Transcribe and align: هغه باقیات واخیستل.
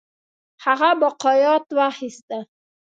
هغه 0.65 0.89
باقیات 1.01 1.65
واخیستل. 1.77 2.43